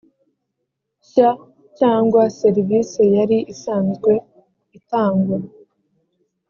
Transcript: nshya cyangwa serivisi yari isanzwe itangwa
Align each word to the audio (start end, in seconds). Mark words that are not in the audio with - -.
nshya 1.01 1.29
cyangwa 1.79 2.21
serivisi 2.39 3.01
yari 3.15 3.37
isanzwe 3.53 4.11
itangwa 4.77 5.37